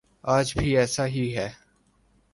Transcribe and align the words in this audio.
آج 0.23 0.53
بھی 0.57 0.77
ایسا 0.77 1.05
ہی 1.05 1.25
ہے۔ 1.37 1.49